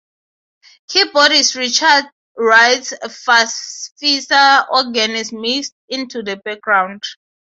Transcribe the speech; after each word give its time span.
Keyboardist 0.89 1.55
Richard 1.57 2.09
Wright's 2.35 2.91
Farfisa 2.91 4.65
organ 4.73 5.11
is 5.11 5.31
mixed 5.31 5.75
into 5.89 6.23
the 6.23 6.37
background. 6.37 7.03